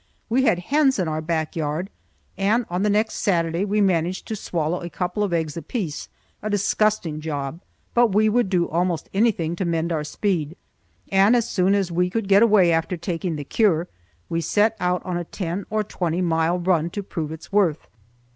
[0.29, 1.91] We had hens in our back yard,
[2.35, 6.09] and on the next Saturday we managed to swallow a couple of eggs apiece,
[6.41, 7.61] a disgusting job,
[7.93, 10.57] but we would do almost anything to mend our speed,
[11.11, 13.87] and as soon as we could get away after taking the cure
[14.27, 17.87] we set out on a ten or twenty mile run to prove its worth.